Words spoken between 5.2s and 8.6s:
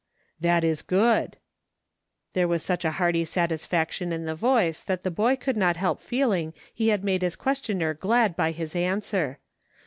could not help feeling he had made his questioner glad by